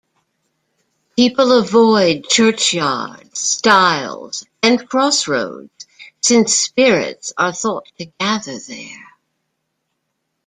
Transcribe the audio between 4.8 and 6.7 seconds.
crossroads, since